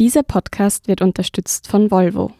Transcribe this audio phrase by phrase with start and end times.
[0.00, 2.32] Dieser Podcast wird unterstützt von Volvo.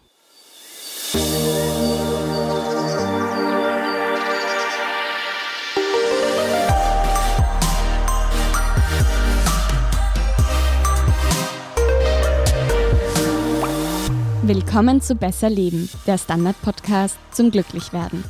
[14.42, 18.24] Willkommen zu Besser Leben, der Standard-Podcast zum Glücklichwerden.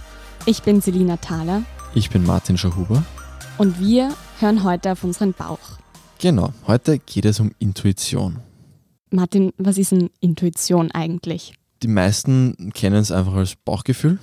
[0.45, 1.63] Ich bin Selina Thaler.
[1.95, 3.03] Ich bin Martin Schahuber.
[3.57, 4.11] Und wir
[4.41, 5.79] hören heute auf unseren Bauch.
[6.19, 8.43] Genau, heute geht es um Intuition.
[9.15, 11.55] Martin, was ist denn Intuition eigentlich?
[11.83, 14.19] Die meisten kennen es einfach als Bauchgefühl.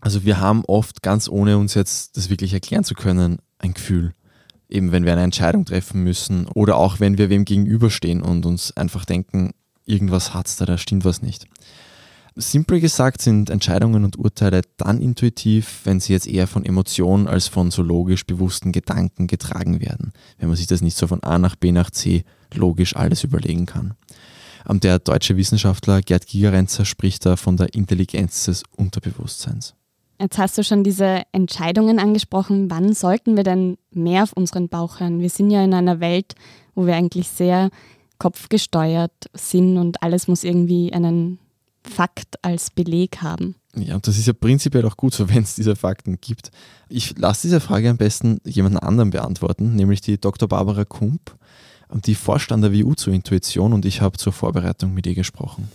[0.00, 4.14] Also wir haben oft, ganz ohne uns jetzt das wirklich erklären zu können, ein Gefühl.
[4.68, 8.76] Eben wenn wir eine Entscheidung treffen müssen oder auch wenn wir wem gegenüberstehen und uns
[8.76, 9.52] einfach denken,
[9.84, 11.46] irgendwas hat's da, da stimmt was nicht.
[12.34, 17.46] Simpel gesagt sind Entscheidungen und Urteile dann intuitiv, wenn sie jetzt eher von Emotionen als
[17.46, 20.12] von so logisch bewussten Gedanken getragen werden.
[20.38, 22.24] Wenn man sich das nicht so von A nach B nach C
[22.54, 23.94] logisch alles überlegen kann.
[24.68, 29.74] Der deutsche Wissenschaftler Gerd Gigerenzer spricht da von der Intelligenz des Unterbewusstseins.
[30.20, 32.70] Jetzt hast du schon diese Entscheidungen angesprochen.
[32.70, 35.20] Wann sollten wir denn mehr auf unseren Bauch hören?
[35.20, 36.34] Wir sind ja in einer Welt,
[36.74, 37.70] wo wir eigentlich sehr
[38.18, 41.40] kopfgesteuert sind und alles muss irgendwie einen
[41.82, 43.56] Fakt als Beleg haben.
[43.74, 46.52] Ja, und das ist ja prinzipiell auch gut so, wenn es diese Fakten gibt.
[46.88, 50.48] Ich lasse diese Frage am besten jemand anderen beantworten, nämlich die Dr.
[50.48, 51.36] Barbara Kump,
[51.94, 55.68] die forscht an der WU zur Intuition und ich habe zur Vorbereitung mit ihr gesprochen.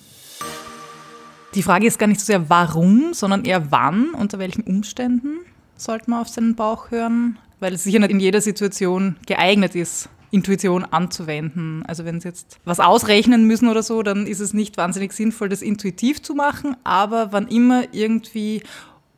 [1.56, 5.40] Die Frage ist gar nicht so sehr warum, sondern eher wann, unter welchen Umständen
[5.76, 10.10] sollte man auf seinen Bauch hören, weil es sicher nicht in jeder Situation geeignet ist,
[10.32, 11.84] Intuition anzuwenden.
[11.88, 15.50] Also wenn Sie jetzt was ausrechnen müssen oder so, dann ist es nicht wahnsinnig sinnvoll,
[15.50, 16.76] das intuitiv zu machen.
[16.84, 18.62] Aber wann immer irgendwie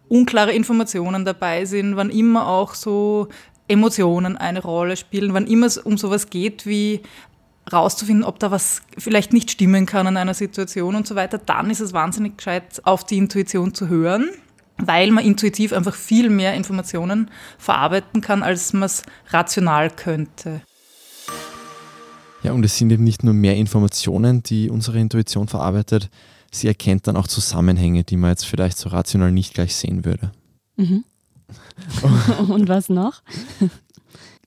[0.07, 3.27] unklare Informationen dabei sind, wann immer auch so
[3.69, 7.01] Emotionen eine Rolle spielen, wann immer es um sowas geht wie
[7.71, 11.69] rauszufinden, ob da was vielleicht nicht stimmen kann in einer Situation und so weiter, dann
[11.69, 14.29] ist es wahnsinnig gescheit, auf die Intuition zu hören,
[14.77, 20.61] weil man intuitiv einfach viel mehr Informationen verarbeiten kann, als man es rational könnte.
[22.41, 26.09] Ja, und es sind eben nicht nur mehr Informationen, die unsere Intuition verarbeitet,
[26.51, 30.31] sie erkennt dann auch Zusammenhänge, die man jetzt vielleicht so rational nicht gleich sehen würde.
[30.77, 31.03] Mhm.
[32.47, 33.21] und was noch?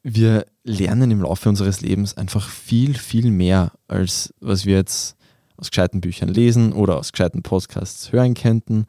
[0.02, 5.16] Wir lernen im Laufe unseres Lebens einfach viel, viel mehr, als was wir jetzt
[5.56, 8.86] aus gescheiten Büchern lesen oder aus gescheiten Podcasts hören könnten.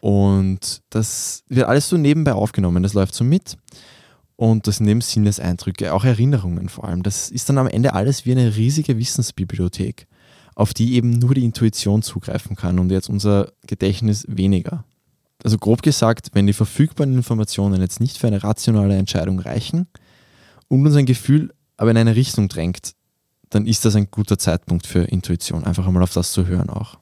[0.00, 3.56] Und das wird alles so nebenbei aufgenommen, das läuft so mit.
[4.36, 7.02] Und das eben Sinneseindrücke, auch Erinnerungen vor allem.
[7.02, 10.06] Das ist dann am Ende alles wie eine riesige Wissensbibliothek,
[10.54, 14.84] auf die eben nur die Intuition zugreifen kann und jetzt unser Gedächtnis weniger.
[15.46, 19.86] Also grob gesagt, wenn die verfügbaren Informationen jetzt nicht für eine rationale Entscheidung reichen
[20.66, 22.94] und uns ein Gefühl aber in eine Richtung drängt,
[23.50, 26.98] dann ist das ein guter Zeitpunkt für Intuition, einfach einmal auf das zu hören auch.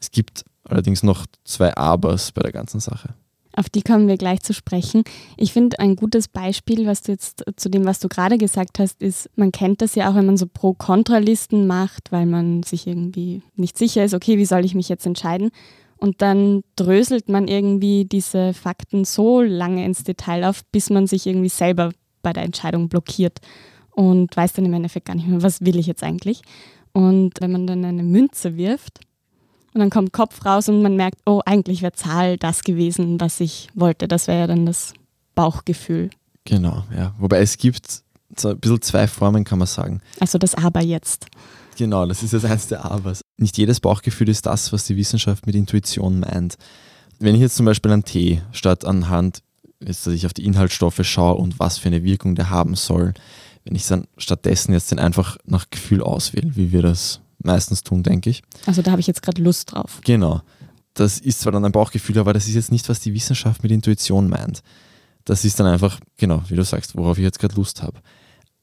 [0.00, 3.14] Es gibt allerdings noch zwei Abers bei der ganzen Sache.
[3.54, 5.04] Auf die kommen wir gleich zu sprechen.
[5.36, 9.00] Ich finde, ein gutes Beispiel, was du jetzt zu dem, was du gerade gesagt hast,
[9.00, 13.42] ist, man kennt das ja auch, wenn man so Pro-Kontra-Listen macht, weil man sich irgendwie
[13.54, 15.52] nicht sicher ist, okay, wie soll ich mich jetzt entscheiden?
[15.98, 21.26] Und dann dröselt man irgendwie diese Fakten so lange ins Detail auf, bis man sich
[21.26, 21.90] irgendwie selber
[22.22, 23.40] bei der Entscheidung blockiert
[23.90, 26.42] und weiß dann im Endeffekt gar nicht mehr, was will ich jetzt eigentlich.
[26.92, 29.00] Und wenn man dann eine Münze wirft,
[29.74, 33.38] und dann kommt Kopf raus und man merkt, oh, eigentlich wäre Zahl das gewesen, was
[33.38, 34.08] ich wollte.
[34.08, 34.94] Das wäre ja dann das
[35.34, 36.10] Bauchgefühl.
[36.44, 37.14] Genau, ja.
[37.18, 38.02] Wobei es gibt
[38.36, 40.00] so ein bisschen zwei Formen, kann man sagen.
[40.20, 41.26] Also das Aber jetzt.
[41.76, 43.20] Genau, das ist jetzt eins der Abers.
[43.38, 46.58] Nicht jedes Bauchgefühl ist das, was die Wissenschaft mit Intuition meint.
[47.20, 49.42] Wenn ich jetzt zum Beispiel an Tee statt anhand,
[49.80, 53.14] jetzt, dass ich auf die Inhaltsstoffe schaue und was für eine Wirkung der haben soll,
[53.64, 58.02] wenn ich dann stattdessen jetzt den einfach nach Gefühl auswähle, wie wir das meistens tun,
[58.02, 58.42] denke ich.
[58.66, 60.00] Also da habe ich jetzt gerade Lust drauf.
[60.04, 60.42] Genau.
[60.94, 63.70] Das ist zwar dann ein Bauchgefühl, aber das ist jetzt nicht, was die Wissenschaft mit
[63.70, 64.62] Intuition meint.
[65.24, 68.00] Das ist dann einfach, genau, wie du sagst, worauf ich jetzt gerade Lust habe.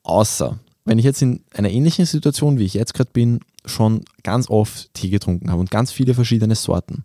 [0.03, 4.50] Außer, wenn ich jetzt in einer ähnlichen Situation, wie ich jetzt gerade bin, schon ganz
[4.50, 7.04] oft Tee getrunken habe und ganz viele verschiedene Sorten,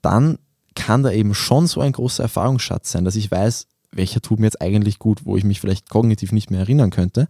[0.00, 0.38] dann
[0.74, 4.46] kann da eben schon so ein großer Erfahrungsschatz sein, dass ich weiß, welcher tut mir
[4.46, 7.28] jetzt eigentlich gut, wo ich mich vielleicht kognitiv nicht mehr erinnern könnte.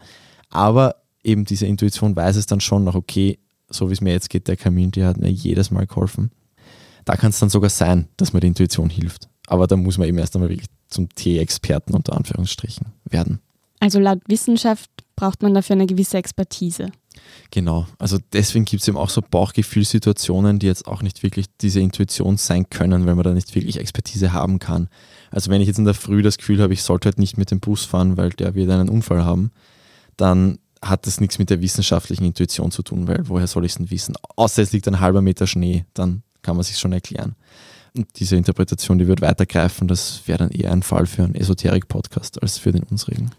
[0.48, 4.30] Aber eben diese Intuition weiß es dann schon noch, okay, so wie es mir jetzt
[4.30, 6.30] geht, der Kamin, der hat mir jedes Mal geholfen.
[7.04, 9.28] Da kann es dann sogar sein, dass mir die Intuition hilft.
[9.48, 13.40] Aber da muss man eben erst einmal wirklich zum T-Experten unter Anführungsstrichen werden.
[13.80, 16.90] Also laut Wissenschaft braucht man dafür eine gewisse Expertise.
[17.50, 21.80] Genau, also deswegen gibt es eben auch so Bauchgefühlsituationen, die jetzt auch nicht wirklich diese
[21.80, 24.88] Intuition sein können, weil man da nicht wirklich Expertise haben kann.
[25.30, 27.50] Also wenn ich jetzt in der Früh das Gefühl habe, ich sollte halt nicht mit
[27.50, 29.50] dem Bus fahren, weil der wird einen Unfall haben,
[30.16, 33.78] dann hat das nichts mit der wissenschaftlichen Intuition zu tun, weil woher soll ich es
[33.78, 34.14] denn wissen?
[34.36, 37.36] Außer es liegt ein halber Meter Schnee, dann kann man sich schon erklären.
[37.94, 42.40] Und diese Interpretation, die wird weitergreifen, das wäre dann eher ein Fall für einen Esoterik-Podcast
[42.40, 43.30] als für den unsrigen.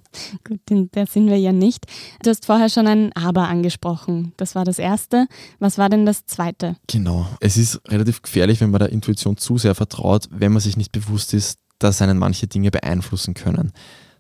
[0.48, 1.88] Gut, der sind wir ja nicht.
[2.22, 4.34] Du hast vorher schon ein Aber angesprochen.
[4.38, 5.28] Das war das Erste.
[5.58, 6.76] Was war denn das Zweite?
[6.86, 7.28] Genau.
[7.40, 10.92] Es ist relativ gefährlich, wenn man der Intuition zu sehr vertraut, wenn man sich nicht
[10.92, 13.72] bewusst ist, dass einen manche Dinge beeinflussen können.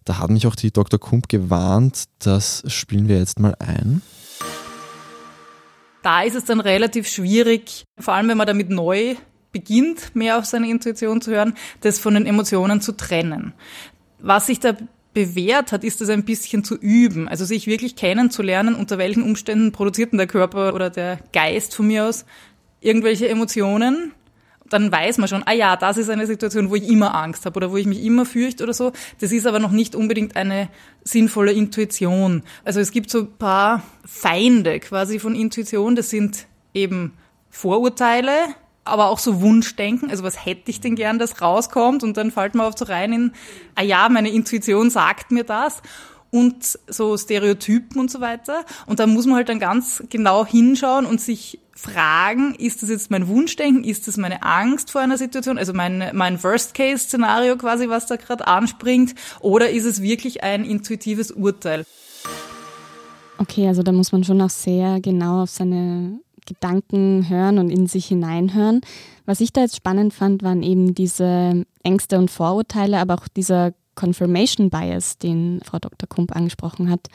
[0.04, 1.00] Da hat mich auch die Dr.
[1.00, 4.02] Kump gewarnt, das spielen wir jetzt mal ein.
[6.02, 9.16] Da ist es dann relativ schwierig, vor allem wenn man damit neu
[9.54, 13.54] beginnt, mehr auf seine Intuition zu hören, das von den Emotionen zu trennen.
[14.20, 14.76] Was sich da
[15.14, 19.72] bewährt hat, ist es ein bisschen zu üben, also sich wirklich kennenzulernen, unter welchen Umständen
[19.72, 22.26] produziert denn der Körper oder der Geist von mir aus
[22.82, 24.12] irgendwelche Emotionen.
[24.70, 27.58] Dann weiß man schon, ah ja, das ist eine Situation, wo ich immer Angst habe
[27.58, 28.92] oder wo ich mich immer fürchte oder so.
[29.20, 30.70] Das ist aber noch nicht unbedingt eine
[31.04, 32.42] sinnvolle Intuition.
[32.64, 35.96] Also es gibt so ein paar Feinde quasi von Intuition.
[35.96, 37.14] Das sind eben
[37.52, 38.32] Vorurteile,
[38.86, 42.56] aber auch so Wunschdenken, also was hätte ich denn gern, das rauskommt und dann fällt
[42.56, 43.32] man oft so rein in,
[43.76, 45.82] ah ja, meine Intuition sagt mir das
[46.32, 48.66] und so Stereotypen und so weiter.
[48.88, 53.12] Und da muss man halt dann ganz genau hinschauen und sich fragen, ist das jetzt
[53.12, 58.06] mein Wunschdenken, ist das meine Angst vor einer Situation, also mein, mein Worst-Case-Szenario quasi, was
[58.08, 61.86] da gerade anspringt, oder ist es wirklich ein intuitives Urteil?
[63.38, 67.88] Okay, also da muss man schon auch sehr genau auf seine Gedanken hören und in
[67.88, 68.82] sich hineinhören.
[69.26, 73.74] Was ich da jetzt spannend fand, waren eben diese Ängste und Vorurteile, aber auch dieser
[73.96, 76.08] Confirmation Bias, den Frau Dr.
[76.10, 77.08] Kump angesprochen hat.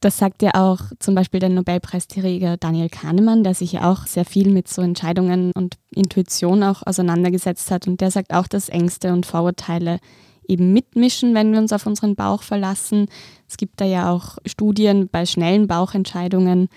[0.00, 4.24] Das sagt ja auch zum Beispiel der Nobelpreisträger Daniel Kahnemann, der sich ja auch sehr
[4.24, 7.86] viel mit so Entscheidungen und Intuition auch auseinandergesetzt hat.
[7.86, 10.00] Und der sagt auch, dass Ängste und Vorurteile
[10.46, 13.06] eben mitmischen, wenn wir uns auf unseren Bauch verlassen.
[13.48, 16.68] Es gibt da ja auch Studien bei schnellen Bauchentscheidungen,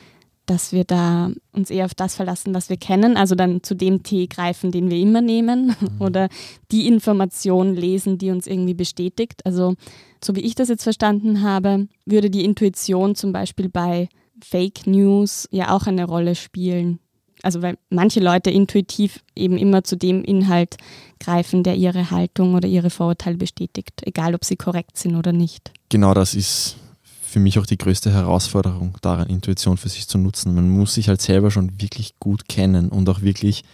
[0.48, 4.02] dass wir da uns eher auf das verlassen, was wir kennen, also dann zu dem
[4.02, 6.02] Tee greifen, den wir immer nehmen mhm.
[6.02, 6.30] oder
[6.72, 9.46] die Information lesen, die uns irgendwie bestätigt.
[9.46, 9.76] Also
[10.24, 14.10] so wie ich das jetzt verstanden habe, würde die Intuition zum Beispiel bei
[14.42, 17.00] Fake News ja auch eine Rolle spielen.
[17.44, 20.78] Also weil manche Leute intuitiv eben immer zu dem Inhalt
[21.20, 25.72] greifen, der ihre Haltung oder ihre Vorurteile bestätigt, egal ob sie korrekt sind oder nicht.
[25.90, 26.78] Genau das ist
[27.28, 30.56] für mich auch die größte Herausforderung daran, Intuition für sich zu nutzen.
[30.56, 33.66] Man muss sich halt selber schon wirklich gut kennen und auch wirklich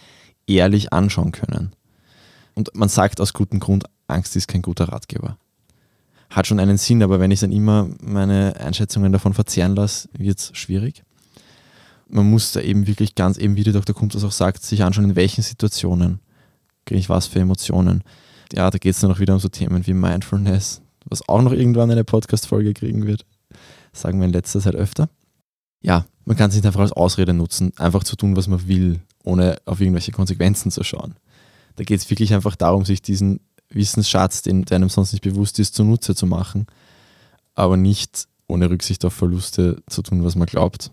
[0.46, 1.72] ehrlich anschauen können.
[2.54, 5.38] Und man sagt aus gutem Grund, Angst ist kein guter Ratgeber.
[6.30, 10.40] Hat schon einen Sinn, aber wenn ich dann immer meine Einschätzungen davon verzehren lasse, wird
[10.40, 11.04] es schwierig.
[12.08, 13.94] Man muss da eben wirklich ganz, eben wie der Dr.
[13.94, 16.18] Kump das auch sagt, sich anschauen, in welchen Situationen
[16.86, 18.02] kriege ich was für Emotionen.
[18.52, 21.52] Ja, da geht es dann auch wieder um so Themen wie Mindfulness, was auch noch
[21.52, 23.24] irgendwann eine Podcast-Folge kriegen wird
[23.94, 25.08] sagen wir in letzter Zeit öfter.
[25.80, 29.00] Ja, man kann es nicht einfach als Ausrede nutzen, einfach zu tun, was man will,
[29.22, 31.14] ohne auf irgendwelche Konsequenzen zu schauen.
[31.76, 35.74] Da geht es wirklich einfach darum, sich diesen Wissensschatz, den einem sonst nicht bewusst ist,
[35.74, 36.66] zunutze zu machen,
[37.54, 40.90] aber nicht ohne Rücksicht auf Verluste zu tun, was man glaubt.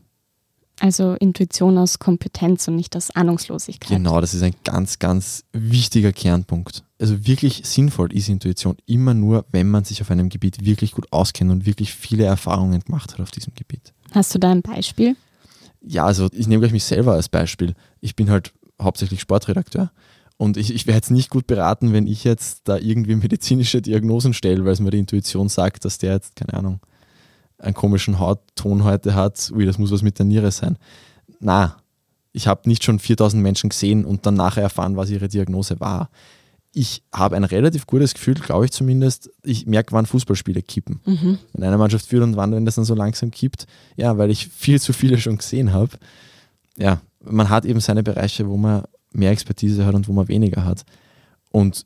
[0.81, 3.87] Also Intuition aus Kompetenz und nicht aus Ahnungslosigkeit.
[3.87, 6.83] Genau, das ist ein ganz, ganz wichtiger Kernpunkt.
[6.99, 11.05] Also wirklich sinnvoll ist Intuition immer nur, wenn man sich auf einem Gebiet wirklich gut
[11.11, 13.93] auskennt und wirklich viele Erfahrungen gemacht hat auf diesem Gebiet.
[14.09, 15.15] Hast du da ein Beispiel?
[15.81, 17.75] Ja, also ich nehme gleich mich selber als Beispiel.
[17.99, 18.51] Ich bin halt
[18.81, 19.91] hauptsächlich Sportredakteur
[20.37, 24.33] und ich, ich wäre jetzt nicht gut beraten, wenn ich jetzt da irgendwie medizinische Diagnosen
[24.33, 26.79] stelle, weil es mir die Intuition sagt, dass der jetzt, keine Ahnung,
[27.61, 30.77] einen komischen Hautton heute hat, ui, das muss was mit der Niere sein.
[31.39, 31.77] Na,
[32.33, 36.09] ich habe nicht schon 4000 Menschen gesehen und dann nachher erfahren, was ihre Diagnose war.
[36.73, 39.29] Ich habe ein relativ gutes Gefühl, glaube ich zumindest.
[39.43, 41.01] Ich merke, wann Fußballspiele kippen.
[41.05, 41.37] Mhm.
[41.51, 43.67] Wenn eine Mannschaft führt und wann, wenn das dann so langsam kippt.
[43.97, 45.97] Ja, weil ich viel zu viele schon gesehen habe.
[46.77, 50.63] Ja, man hat eben seine Bereiche, wo man mehr Expertise hat und wo man weniger
[50.63, 50.85] hat.
[51.51, 51.85] Und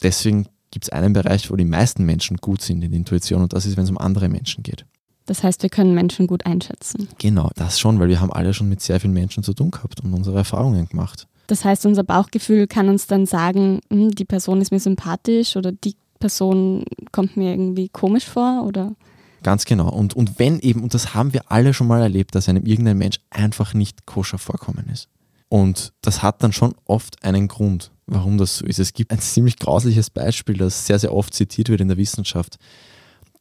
[0.00, 3.66] deswegen gibt es einen Bereich, wo die meisten Menschen gut sind in Intuition und das
[3.66, 4.86] ist, wenn es um andere Menschen geht.
[5.30, 7.08] Das heißt, wir können Menschen gut einschätzen.
[7.18, 10.00] Genau, das schon, weil wir haben alle schon mit sehr vielen Menschen zu tun gehabt
[10.00, 11.28] und unsere Erfahrungen gemacht.
[11.46, 15.70] Das heißt, unser Bauchgefühl kann uns dann sagen, hm, die Person ist mir sympathisch oder
[15.70, 16.82] die Person
[17.12, 18.96] kommt mir irgendwie komisch vor oder
[19.44, 19.88] Ganz genau.
[19.88, 22.98] Und, und wenn eben, und das haben wir alle schon mal erlebt, dass einem irgendein
[22.98, 25.08] Mensch einfach nicht koscher vorkommen ist.
[25.48, 28.80] Und das hat dann schon oft einen Grund, warum das so ist.
[28.80, 32.58] Es gibt ein ziemlich grausliches Beispiel, das sehr, sehr oft zitiert wird in der Wissenschaft.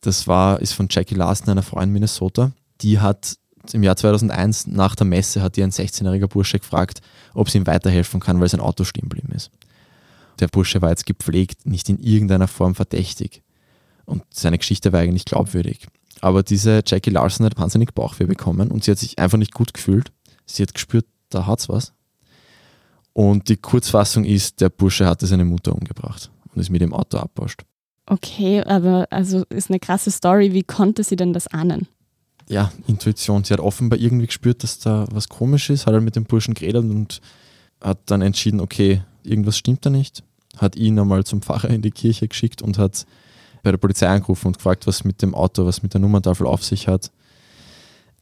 [0.02, 2.52] Das war, ist von Jackie Larson, einer Frau in Minnesota.
[2.82, 3.38] Die hat
[3.74, 7.02] im Jahr 2001 nach der Messe hat ihr ein 16-jähriger Bursche gefragt,
[7.34, 9.52] ob sie ihm weiterhelfen kann, weil sein Auto stehen geblieben ist.
[10.40, 13.44] Der Bursche war jetzt gepflegt, nicht in irgendeiner Form verdächtig.
[14.06, 15.88] Und seine Geschichte war eigentlich glaubwürdig.
[16.22, 19.74] Aber diese Jackie Larson hat wahnsinnig Bauchweh bekommen und sie hat sich einfach nicht gut
[19.74, 20.12] gefühlt.
[20.46, 21.94] Sie hat gespürt, da hat's was.
[23.14, 27.18] Und die Kurzfassung ist, der Bursche hatte seine Mutter umgebracht und ist mit dem Auto
[27.18, 27.64] abbauscht.
[28.10, 30.52] Okay, aber also ist eine krasse Story.
[30.52, 31.88] Wie konnte sie denn das ahnen?
[32.48, 33.44] Ja, Intuition.
[33.44, 36.56] Sie hat offenbar irgendwie gespürt, dass da was komisch ist, hat halt mit dem Burschen
[36.56, 37.22] geredet und
[37.80, 40.24] hat dann entschieden, okay, irgendwas stimmt da nicht.
[40.58, 43.06] Hat ihn einmal zum Pfarrer in die Kirche geschickt und hat
[43.62, 46.66] bei der Polizei angerufen und gefragt, was mit dem Auto, was mit der Nummerntafel auf
[46.66, 47.12] sich hat.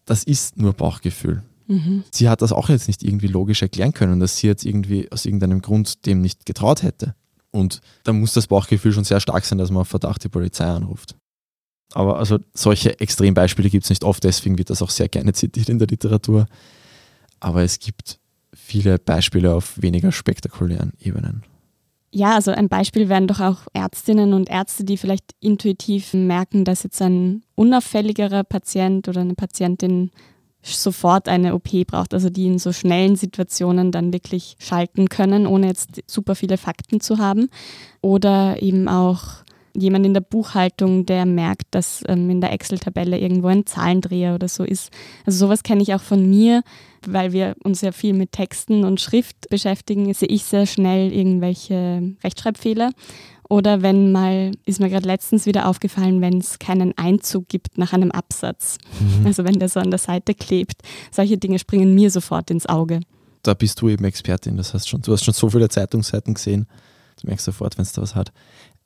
[0.04, 1.44] Das ist nur Bauchgefühl.
[1.68, 2.04] Mhm.
[2.12, 5.26] Sie hat das auch jetzt nicht irgendwie logisch erklären können, dass sie jetzt irgendwie aus
[5.26, 7.16] irgendeinem Grund dem nicht getraut hätte.
[7.58, 10.66] Und da muss das Bauchgefühl schon sehr stark sein, dass man auf Verdacht die Polizei
[10.66, 11.16] anruft.
[11.94, 15.70] Aber also solche Extrembeispiele gibt es nicht oft, deswegen wird das auch sehr gerne zitiert
[15.70, 16.46] in der Literatur.
[17.40, 18.20] Aber es gibt
[18.54, 21.44] viele Beispiele auf weniger spektakulären Ebenen.
[22.12, 26.84] Ja, also ein Beispiel wären doch auch Ärztinnen und Ärzte, die vielleicht intuitiv merken, dass
[26.84, 30.12] jetzt ein unauffälligerer Patient oder eine Patientin
[30.76, 35.68] sofort eine OP braucht, also die in so schnellen Situationen dann wirklich schalten können, ohne
[35.68, 37.50] jetzt super viele Fakten zu haben.
[38.02, 39.44] Oder eben auch
[39.78, 44.48] jemand in der Buchhaltung, der merkt, dass ähm, in der Excel-Tabelle irgendwo ein Zahlendreher oder
[44.48, 44.92] so ist.
[45.26, 46.64] Also sowas kenne ich auch von mir,
[47.06, 52.16] weil wir uns ja viel mit Texten und Schrift beschäftigen, sehe ich sehr schnell irgendwelche
[52.24, 52.92] Rechtschreibfehler.
[53.50, 57.94] Oder wenn mal, ist mir gerade letztens wieder aufgefallen, wenn es keinen Einzug gibt nach
[57.94, 58.78] einem Absatz.
[59.00, 59.26] Mhm.
[59.26, 60.82] Also wenn der so an der Seite klebt.
[61.12, 63.00] Solche Dinge springen mir sofort ins Auge.
[63.44, 64.58] Da bist du eben Expertin.
[64.58, 66.68] Das heißt schon, du hast schon so viele Zeitungsseiten gesehen.
[67.22, 68.34] Du merkst sofort, wenn es da was hat.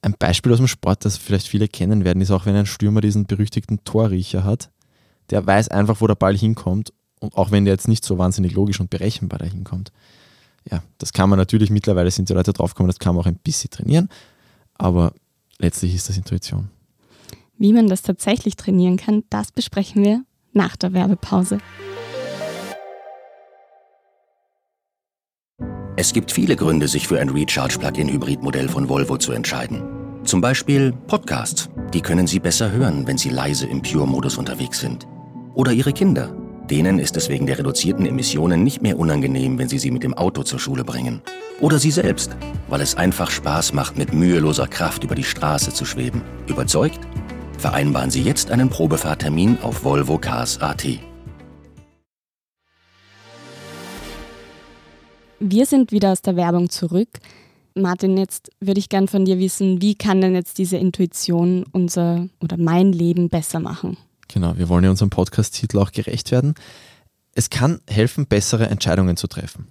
[0.03, 3.01] Ein Beispiel aus dem Sport, das vielleicht viele kennen werden, ist auch, wenn ein Stürmer
[3.01, 4.69] diesen berüchtigten Torriecher hat.
[5.31, 6.93] Der weiß einfach, wo der Ball hinkommt.
[7.19, 9.91] Und auch wenn der jetzt nicht so wahnsinnig logisch und berechenbar dahin kommt.
[10.69, 13.35] Ja, das kann man natürlich, mittlerweile sind die Leute draufgekommen, das kann man auch ein
[13.37, 14.09] bisschen trainieren.
[14.81, 15.13] Aber
[15.59, 16.71] letztlich ist das Intuition.
[17.59, 20.23] Wie man das tatsächlich trainieren kann, das besprechen wir
[20.53, 21.59] nach der Werbepause.
[25.97, 29.83] Es gibt viele Gründe, sich für ein Recharge-Plug-in-Hybrid-Modell von Volvo zu entscheiden.
[30.23, 31.69] Zum Beispiel Podcasts.
[31.93, 35.07] Die können Sie besser hören, wenn Sie leise im Pure-Modus unterwegs sind.
[35.53, 36.35] Oder Ihre Kinder.
[36.71, 40.15] Denen ist es wegen der reduzierten Emissionen nicht mehr unangenehm, wenn Sie sie mit dem
[40.15, 41.21] Auto zur Schule bringen.
[41.61, 42.35] Oder Sie selbst,
[42.69, 46.23] weil es einfach Spaß macht, mit müheloser Kraft über die Straße zu schweben.
[46.47, 46.99] Überzeugt?
[47.59, 50.87] Vereinbaren Sie jetzt einen Probefahrtermin auf Volvo Cars.at.
[55.39, 57.09] Wir sind wieder aus der Werbung zurück.
[57.75, 62.27] Martin, jetzt würde ich gern von dir wissen, wie kann denn jetzt diese Intuition unser
[62.41, 63.97] oder mein Leben besser machen?
[64.27, 66.55] Genau, wir wollen ja unserem Podcast-Titel auch gerecht werden.
[67.33, 69.67] Es kann helfen, bessere Entscheidungen zu treffen.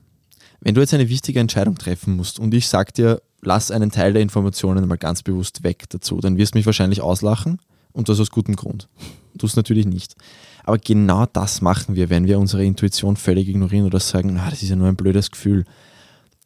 [0.61, 4.12] Wenn du jetzt eine wichtige Entscheidung treffen musst und ich sage dir, lass einen Teil
[4.12, 7.59] der Informationen mal ganz bewusst weg dazu, dann wirst du mich wahrscheinlich auslachen
[7.93, 8.88] und das aus gutem Grund.
[9.35, 10.17] Du es natürlich nicht.
[10.64, 14.62] Aber genau das machen wir, wenn wir unsere Intuition völlig ignorieren oder sagen, ah, das
[14.62, 15.64] ist ja nur ein blödes Gefühl.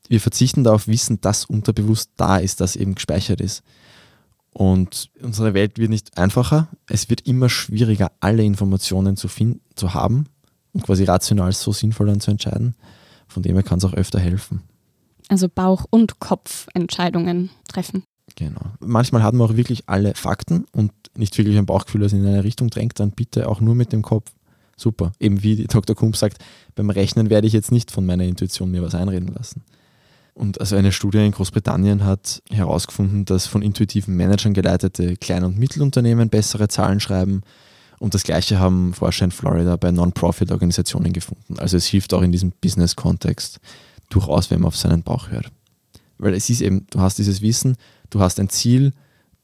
[0.08, 3.62] Wir verzichten darauf Wissen, das unterbewusst da ist, das eben gespeichert ist.
[4.52, 6.68] Und unsere Welt wird nicht einfacher.
[6.86, 10.26] Es wird immer schwieriger, alle Informationen zu, finden, zu haben
[10.72, 12.76] und quasi rational so sinnvoll dann zu entscheiden.
[13.34, 14.62] Von dem her kann es auch öfter helfen.
[15.28, 18.04] Also Bauch- und Kopfentscheidungen treffen.
[18.36, 18.60] Genau.
[18.78, 22.44] Manchmal hat man auch wirklich alle Fakten und nicht wirklich ein Bauchgefühl, das in eine
[22.44, 24.30] Richtung drängt, dann bitte auch nur mit dem Kopf.
[24.76, 25.12] Super.
[25.18, 25.96] Eben wie Dr.
[25.96, 26.38] Kump sagt,
[26.76, 29.64] beim Rechnen werde ich jetzt nicht von meiner Intuition mir was einreden lassen.
[30.32, 35.58] Und also eine Studie in Großbritannien hat herausgefunden, dass von intuitiven Managern geleitete Klein- und
[35.58, 37.42] Mittelunternehmen bessere Zahlen schreiben.
[38.04, 41.58] Und das Gleiche haben Forscher in Florida bei Non-Profit-Organisationen gefunden.
[41.58, 43.60] Also es hilft auch in diesem Business-Kontext
[44.10, 45.50] durchaus, wenn man auf seinen Bauch hört.
[46.18, 47.78] Weil es ist eben, du hast dieses Wissen,
[48.10, 48.92] du hast ein Ziel,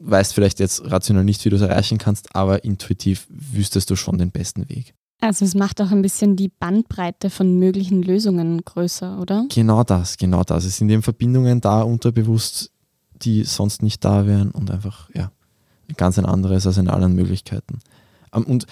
[0.00, 4.18] weißt vielleicht jetzt rational nicht, wie du es erreichen kannst, aber intuitiv wüsstest du schon
[4.18, 4.92] den besten Weg.
[5.22, 9.46] Also es macht auch ein bisschen die Bandbreite von möglichen Lösungen größer, oder?
[9.48, 10.66] Genau das, genau das.
[10.66, 12.72] Es sind eben Verbindungen da unterbewusst,
[13.22, 15.32] die sonst nicht da wären und einfach, ja,
[15.96, 17.78] ganz ein anderes als in allen Möglichkeiten.
[18.34, 18.66] Ähm, und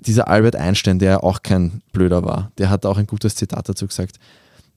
[0.00, 3.86] dieser Albert Einstein, der auch kein Blöder war, der hat auch ein gutes Zitat dazu
[3.86, 4.18] gesagt.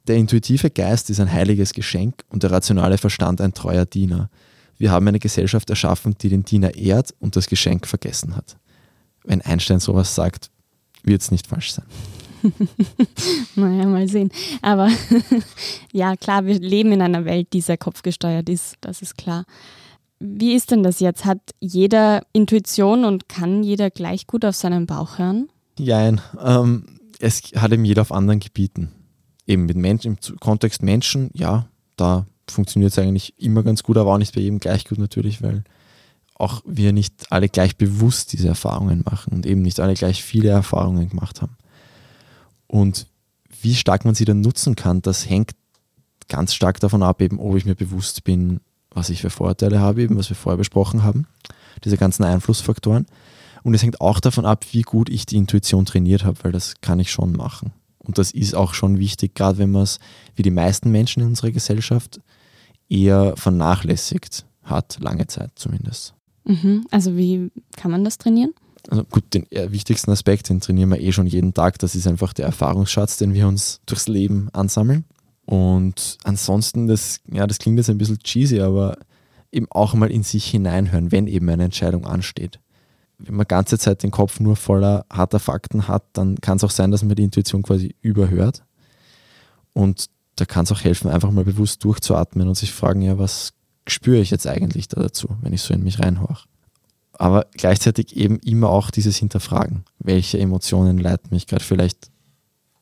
[0.07, 4.29] Der intuitive Geist ist ein heiliges Geschenk und der rationale Verstand ein treuer Diener.
[4.77, 8.57] Wir haben eine Gesellschaft erschaffen, die den Diener ehrt und das Geschenk vergessen hat.
[9.25, 10.49] Wenn Einstein sowas sagt,
[11.03, 11.85] wird es nicht falsch sein.
[13.55, 14.31] naja, mal sehen.
[14.61, 14.89] Aber
[15.91, 19.45] ja, klar, wir leben in einer Welt, die sehr kopfgesteuert ist, das ist klar.
[20.19, 21.25] Wie ist denn das jetzt?
[21.25, 25.49] Hat jeder Intuition und kann jeder gleich gut auf seinen Bauch hören?
[25.79, 28.91] Nein, ähm, es hat eben jeder auf anderen Gebieten.
[29.47, 34.13] Eben mit Menschen, im Kontext Menschen, ja, da funktioniert es eigentlich immer ganz gut, aber
[34.13, 35.63] auch nicht bei jedem gleich gut natürlich, weil
[36.35, 40.49] auch wir nicht alle gleich bewusst diese Erfahrungen machen und eben nicht alle gleich viele
[40.49, 41.57] Erfahrungen gemacht haben.
[42.67, 43.07] Und
[43.61, 45.51] wie stark man sie dann nutzen kann, das hängt
[46.27, 50.01] ganz stark davon ab, eben, ob ich mir bewusst bin, was ich für Vorteile habe,
[50.01, 51.27] eben was wir vorher besprochen haben,
[51.83, 53.05] diese ganzen Einflussfaktoren.
[53.63, 56.75] Und es hängt auch davon ab, wie gut ich die Intuition trainiert habe, weil das
[56.81, 57.73] kann ich schon machen.
[57.99, 59.99] Und das ist auch schon wichtig, gerade wenn man es,
[60.35, 62.21] wie die meisten Menschen in unserer Gesellschaft,
[62.87, 66.13] eher vernachlässigt hat, lange Zeit zumindest.
[66.45, 66.87] Mhm.
[66.89, 68.53] Also wie kann man das trainieren?
[68.89, 71.77] Also gut, den wichtigsten Aspekt, den trainieren wir eh schon jeden Tag.
[71.79, 75.03] Das ist einfach der Erfahrungsschatz, den wir uns durchs Leben ansammeln.
[75.49, 78.99] Und ansonsten, das, ja, das klingt jetzt ein bisschen cheesy, aber
[79.51, 82.59] eben auch mal in sich hineinhören, wenn eben eine Entscheidung ansteht.
[83.17, 86.69] Wenn man ganze Zeit den Kopf nur voller harter Fakten hat, dann kann es auch
[86.69, 88.63] sein, dass man die Intuition quasi überhört.
[89.73, 93.53] Und da kann es auch helfen, einfach mal bewusst durchzuatmen und sich fragen, ja, was
[93.87, 96.47] spüre ich jetzt eigentlich da dazu, wenn ich so in mich reinhorche.
[97.13, 99.83] Aber gleichzeitig eben immer auch dieses Hinterfragen.
[99.97, 101.63] Welche Emotionen leiten mich gerade?
[101.63, 102.11] Vielleicht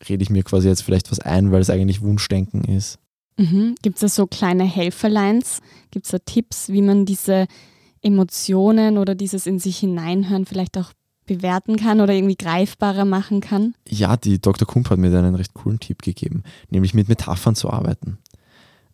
[0.07, 2.99] rede ich mir quasi jetzt vielleicht was ein, weil es eigentlich Wunschdenken ist.
[3.37, 3.75] Mhm.
[3.81, 5.61] Gibt es da so kleine Helferlines?
[5.91, 7.47] Gibt es da Tipps, wie man diese
[8.01, 10.91] Emotionen oder dieses in sich hineinhören vielleicht auch
[11.25, 13.75] bewerten kann oder irgendwie greifbarer machen kann?
[13.87, 14.67] Ja, die Dr.
[14.67, 18.17] Kump hat mir da einen recht coolen Tipp gegeben, nämlich mit Metaphern zu arbeiten.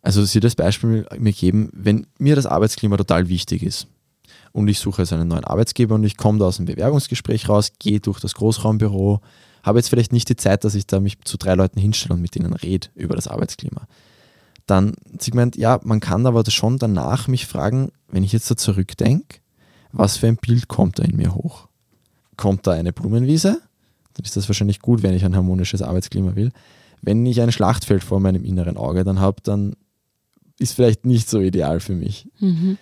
[0.02, 3.86] Also sie das Beispiel mir geben, wenn mir das Arbeitsklima total wichtig ist
[4.52, 7.72] und ich suche also einen neuen Arbeitsgeber und ich komme da aus dem Bewerbungsgespräch raus,
[7.78, 9.20] gehe durch das Großraumbüro,
[9.64, 12.20] habe jetzt vielleicht nicht die Zeit, dass ich da mich zu drei Leuten hinstelle und
[12.20, 13.88] mit ihnen rede über das Arbeitsklima.
[14.66, 18.56] Dann sie meint, ja, man kann aber schon danach mich fragen, wenn ich jetzt da
[18.56, 19.38] zurückdenke,
[19.90, 21.68] was für ein Bild kommt da in mir hoch?
[22.36, 23.60] Kommt da eine Blumenwiese?
[24.14, 26.52] Dann ist das wahrscheinlich gut, wenn ich ein harmonisches Arbeitsklima will.
[27.00, 29.76] Wenn ich ein Schlachtfeld vor meinem inneren Auge dann habe, dann
[30.58, 32.28] ist vielleicht nicht so ideal für mich.
[32.38, 32.78] Mhm.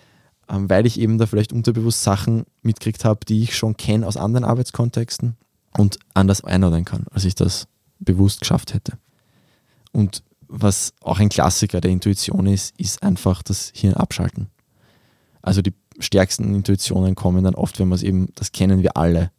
[0.49, 4.17] Ähm, weil ich eben da vielleicht unterbewusst Sachen mitgekriegt habe, die ich schon kenne aus
[4.17, 5.37] anderen Arbeitskontexten
[5.77, 7.67] und anders einordnen kann, als ich das
[7.99, 8.97] bewusst geschafft hätte.
[9.91, 14.47] Und was auch ein Klassiker der Intuition ist, ist einfach das Hirn abschalten.
[15.41, 19.31] Also die stärksten Intuitionen kommen dann oft, wenn man es eben, das kennen wir alle,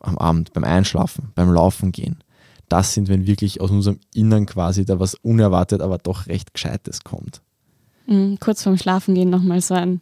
[0.00, 2.22] am Abend, beim Einschlafen, beim Laufen gehen.
[2.68, 7.04] Das sind, wenn wirklich aus unserem Innern quasi da was unerwartet, aber doch recht Gescheites
[7.04, 7.42] kommt.
[8.06, 10.00] Mhm, kurz vorm Schlafengehen nochmal so ein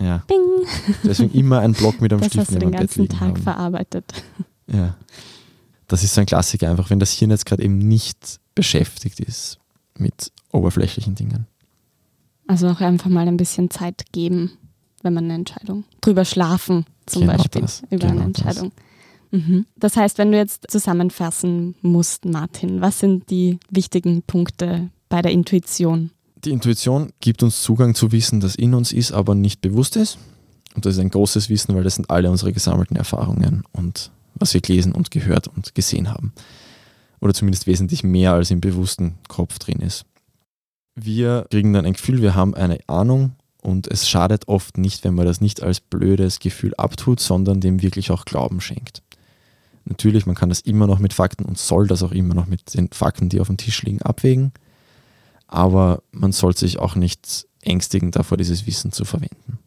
[0.00, 0.22] ja.
[0.26, 0.66] Bing.
[1.04, 3.36] Deswegen immer ein Block mit einem das Stift hast du den ganzen Tag haben.
[3.36, 4.04] verarbeitet.
[4.72, 4.96] Ja.
[5.86, 9.58] Das ist so ein Klassiker einfach, wenn das Hirn jetzt gerade eben nicht beschäftigt ist
[9.96, 11.46] mit oberflächlichen Dingen.
[12.46, 14.52] Also auch einfach mal ein bisschen Zeit geben,
[15.02, 18.72] wenn man eine Entscheidung drüber schlafen, zum genau Beispiel, das, über genau eine Entscheidung.
[19.30, 19.40] Das.
[19.40, 19.66] Mhm.
[19.76, 25.32] das heißt, wenn du jetzt zusammenfassen musst, Martin, was sind die wichtigen Punkte bei der
[25.32, 26.10] Intuition?
[26.44, 30.18] Die Intuition gibt uns Zugang zu Wissen, das in uns ist, aber nicht bewusst ist.
[30.74, 34.54] Und das ist ein großes Wissen, weil das sind alle unsere gesammelten Erfahrungen und was
[34.54, 36.32] wir gelesen und gehört und gesehen haben.
[37.20, 40.04] Oder zumindest wesentlich mehr als im bewussten Kopf drin ist.
[40.94, 45.14] Wir kriegen dann ein Gefühl, wir haben eine Ahnung und es schadet oft nicht, wenn
[45.14, 49.02] man das nicht als blödes Gefühl abtut, sondern dem wirklich auch Glauben schenkt.
[49.84, 52.74] Natürlich, man kann das immer noch mit Fakten und soll das auch immer noch mit
[52.74, 54.52] den Fakten, die auf dem Tisch liegen, abwägen
[55.48, 59.58] aber man sollte sich auch nicht ängstigen davor, dieses Wissen zu verwenden.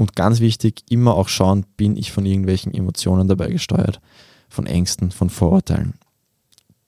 [0.00, 4.00] Und ganz wichtig, immer auch schauen, bin ich von irgendwelchen Emotionen dabei gesteuert,
[4.48, 5.92] von Ängsten, von Vorurteilen.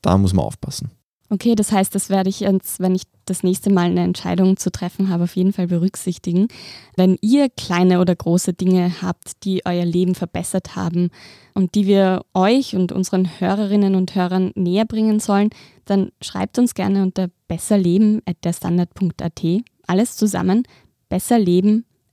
[0.00, 0.92] Da muss man aufpassen.
[1.28, 4.72] Okay, das heißt, das werde ich jetzt, wenn ich das nächste Mal eine Entscheidung zu
[4.72, 6.48] treffen habe, auf jeden Fall berücksichtigen.
[6.96, 11.10] Wenn ihr kleine oder große Dinge habt, die euer Leben verbessert haben
[11.52, 15.50] und die wir euch und unseren Hörerinnen und Hörern näher bringen sollen,
[15.84, 19.42] dann schreibt uns gerne unter besserleben.derstandard.at.
[19.86, 20.62] Alles zusammen,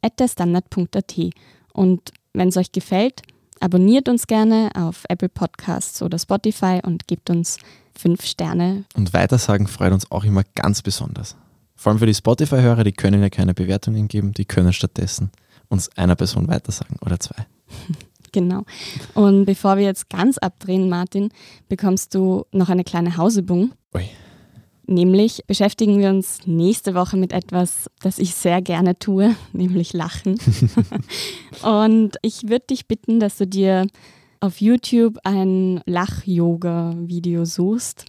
[0.02, 1.34] besserleben.derstandard.at.
[1.74, 3.22] Und wenn es euch gefällt,
[3.60, 7.58] abonniert uns gerne auf Apple Podcasts oder Spotify und gebt uns
[7.98, 8.86] fünf Sterne.
[8.96, 11.36] Und Weitersagen freut uns auch immer ganz besonders.
[11.76, 15.32] Vor allem für die Spotify-Hörer, die können ja keine Bewertungen geben, die können stattdessen
[15.70, 17.46] uns einer Person weitersagen oder zwei.
[18.32, 18.64] Genau.
[19.16, 21.30] Und bevor wir jetzt ganz abdrehen, Martin,
[21.68, 23.72] bekommst du noch eine kleine Hausübung.
[23.96, 24.08] Ui.
[24.90, 30.40] Nämlich beschäftigen wir uns nächste Woche mit etwas, das ich sehr gerne tue, nämlich Lachen.
[31.62, 33.86] Und ich würde dich bitten, dass du dir
[34.40, 38.06] auf YouTube ein Lach-Yoga-Video suchst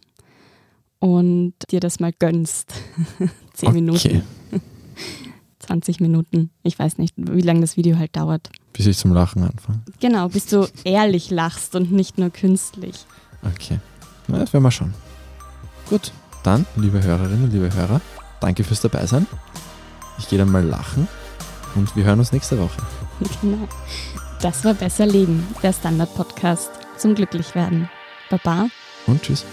[1.01, 2.73] und dir das mal gönnst.
[3.53, 3.73] Zehn okay.
[3.73, 4.23] Minuten.
[5.59, 6.51] 20 Minuten.
[6.63, 8.49] Ich weiß nicht, wie lange das Video halt dauert.
[8.73, 9.81] Bis ich zum Lachen anfange.
[9.99, 13.07] Genau, bis du ehrlich lachst und nicht nur künstlich.
[13.43, 13.81] Okay.
[14.29, 14.95] Na, das werden wir schon.
[15.89, 18.01] Gut, dann, liebe Hörerinnen, liebe Hörer,
[18.41, 19.27] danke fürs Dabeisein.
[20.19, 21.09] Ich gehe dann mal lachen
[21.75, 22.81] und wir hören uns nächste Woche.
[23.41, 23.69] genau.
[24.41, 27.91] Das war Besser Leben, der Standard-Podcast zum Glücklichwerden.
[28.31, 28.69] Baba.
[29.07, 29.45] Und tschüss.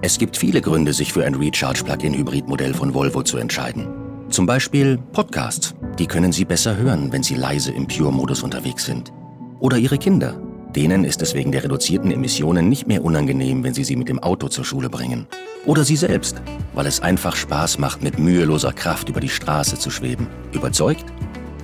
[0.00, 4.07] Es gibt viele Gründe, sich für ein Recharge-Plug-in-Hybrid-Modell von Volvo zu entscheiden.
[4.30, 5.74] Zum Beispiel Podcasts.
[5.98, 9.12] Die können Sie besser hören, wenn Sie leise im Pure-Modus unterwegs sind.
[9.58, 10.40] Oder Ihre Kinder.
[10.76, 14.18] Denen ist es wegen der reduzierten Emissionen nicht mehr unangenehm, wenn Sie sie mit dem
[14.18, 15.26] Auto zur Schule bringen.
[15.64, 16.42] Oder Sie selbst,
[16.74, 20.26] weil es einfach Spaß macht, mit müheloser Kraft über die Straße zu schweben.
[20.52, 21.06] Überzeugt?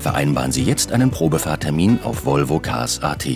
[0.00, 3.29] Vereinbaren Sie jetzt einen Probefahrtermin auf Volvo Cars AT.